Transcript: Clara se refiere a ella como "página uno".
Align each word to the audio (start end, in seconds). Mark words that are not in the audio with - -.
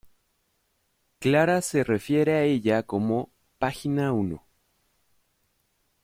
Clara 1.19 1.61
se 1.61 1.83
refiere 1.83 2.33
a 2.33 2.41
ella 2.43 2.81
como 2.81 3.29
"página 3.59 4.11
uno". 4.11 4.43